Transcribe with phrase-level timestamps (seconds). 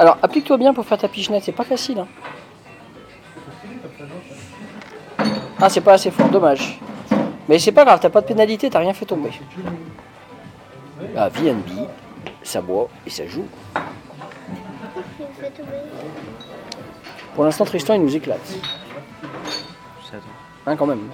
[0.00, 1.98] Alors, applique-toi bien pour faire ta pichenette, c'est pas facile.
[1.98, 2.06] hein.
[5.60, 6.78] Ah, c'est pas assez fort, dommage.
[7.48, 9.30] Mais c'est pas grave, t'as pas de pénalité, t'as rien fait tomber.
[11.16, 11.88] Ah, VNB,
[12.44, 13.46] ça boit et ça joue.
[17.34, 18.54] Pour l'instant, Tristan, il nous éclate.
[20.66, 21.08] Hein, quand même.